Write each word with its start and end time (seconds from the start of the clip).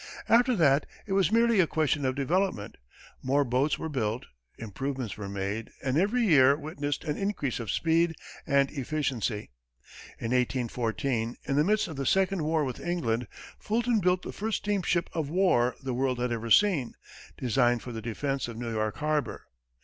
After 0.27 0.55
that, 0.55 0.87
it 1.05 1.13
was 1.13 1.31
merely 1.31 1.59
a 1.59 1.67
question 1.67 2.05
of 2.05 2.15
development. 2.15 2.77
More 3.21 3.43
boats 3.43 3.77
were 3.77 3.87
built, 3.87 4.25
improvements 4.57 5.15
were 5.15 5.29
made, 5.29 5.69
and 5.83 5.95
every 5.95 6.23
year 6.25 6.55
witnessed 6.57 7.03
an 7.03 7.17
increase 7.17 7.59
of 7.59 7.69
speed 7.69 8.15
and 8.47 8.71
efficiency. 8.71 9.51
In 10.17 10.31
1814, 10.31 11.35
in 11.43 11.55
the 11.55 11.63
midst 11.63 11.87
of 11.87 11.97
the 11.97 12.07
second 12.07 12.41
war 12.43 12.63
with 12.63 12.79
England, 12.79 13.27
Fulton 13.59 13.99
built 13.99 14.23
the 14.23 14.33
first 14.33 14.57
steam 14.57 14.81
ship 14.81 15.07
of 15.13 15.29
war 15.29 15.75
the 15.83 15.93
world 15.93 16.17
had 16.17 16.31
ever 16.31 16.49
seen, 16.49 16.95
designed 17.37 17.83
for 17.83 17.91
the 17.91 18.01
defense 18.01 18.47
of 18.47 18.57
New 18.57 18.71
York 18.71 18.97
harbor. 18.97 19.45